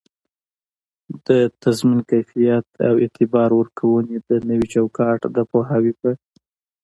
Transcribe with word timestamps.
د 1.25 1.27
تضمین 1.61 1.99
کیفیت 2.11 2.67
او 2.87 2.93
اعتبار 3.03 3.49
ورکووني 3.59 4.17
د 4.27 4.29
نوي 4.49 4.67
چوکات 4.75 5.21
د 5.35 5.37
پوهاوي 5.51 5.93
په 6.01 6.11